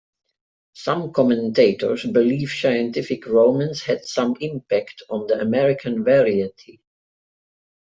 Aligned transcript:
Some 0.73 1.13
commentators 1.13 2.03
believe 2.07 2.49
scientific 2.49 3.27
romance 3.27 3.83
had 3.83 4.03
some 4.03 4.35
impact 4.41 5.03
on 5.11 5.27
the 5.27 5.39
American 5.39 6.03
variety. 6.03 6.81